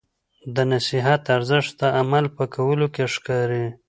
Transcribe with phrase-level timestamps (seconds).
[0.55, 3.65] د نصیحت ارزښت د عمل په کولو کې ښکاري.